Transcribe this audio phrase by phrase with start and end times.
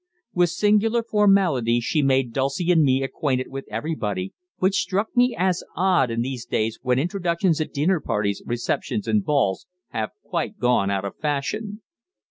[0.33, 5.63] With singular formality she made Dulcie and me acquainted with everybody, which struck me as
[5.75, 10.55] odd in these days when introductions at dinner parties, receptions and balls have gone quite
[10.91, 11.81] out of fashion.